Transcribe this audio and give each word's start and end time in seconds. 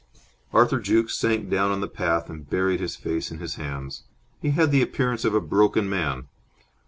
Arthur 0.51 0.79
Jukes 0.79 1.15
sank 1.15 1.47
down 1.47 1.69
on 1.69 1.79
the 1.79 1.87
path 1.87 2.27
and 2.27 2.49
buried 2.49 2.79
his 2.79 2.95
face 2.95 3.29
in 3.29 3.37
his 3.37 3.53
hands. 3.57 4.01
He 4.41 4.49
had 4.49 4.71
the 4.71 4.81
appearance 4.81 5.23
of 5.25 5.35
a 5.35 5.39
broken 5.39 5.87
man. 5.87 6.27